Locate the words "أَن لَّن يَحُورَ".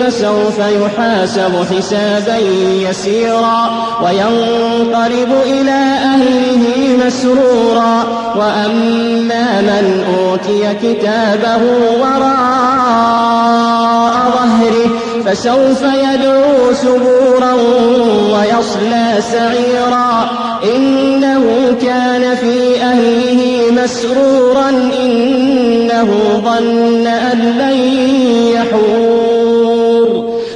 27.06-29.15